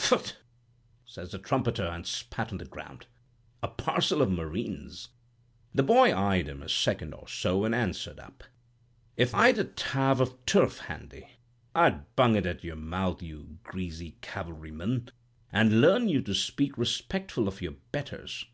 "'Phut!' 0.00 0.36
says 1.06 1.32
the 1.32 1.40
trumpeter, 1.40 1.82
and 1.84 2.06
spat 2.06 2.52
on 2.52 2.58
the 2.58 2.64
ground; 2.64 3.06
'a 3.64 3.66
parcel 3.66 4.22
of 4.22 4.30
Marines!' 4.30 5.08
"The 5.74 5.82
boy 5.82 6.14
eyed 6.16 6.46
him 6.46 6.62
a 6.62 6.68
second 6.68 7.12
or 7.14 7.26
so, 7.26 7.64
and 7.64 7.74
answered 7.74 8.20
up: 8.20 8.44
'If 9.16 9.34
I'd 9.34 9.58
a 9.58 9.64
tav 9.64 10.20
of 10.20 10.46
turf 10.46 10.78
handy, 10.78 11.28
I'd 11.74 12.14
bung 12.14 12.36
it 12.36 12.46
at 12.46 12.62
your 12.62 12.76
mouth, 12.76 13.24
you 13.24 13.58
greasy 13.64 14.16
cavalryman, 14.20 15.10
and 15.50 15.80
learn 15.80 16.08
you 16.08 16.22
to 16.22 16.32
speak 16.32 16.78
respectful 16.78 17.48
of 17.48 17.60
your 17.60 17.74
betters. 17.90 18.46